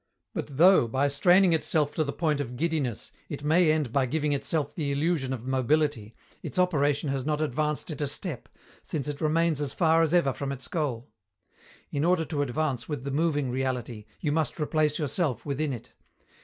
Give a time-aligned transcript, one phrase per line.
[0.33, 4.33] But though, by straining itself to the point of giddiness, it may end by giving
[4.33, 8.49] itself the illusion of mobility, its operation has not advanced it a step,
[8.81, 11.11] since it remains as far as ever from its goal.
[11.91, 15.93] In order to advance with the moving reality, you must replace yourself within it.